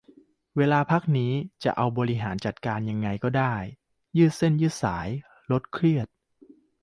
[0.57, 1.31] เวลาพักนี้
[1.63, 3.53] จะเอาไปบริหารจัดการยังไงก็ได้
[4.17, 5.07] ยืดเส้นยืดสาย
[5.51, 6.07] ลดเครียด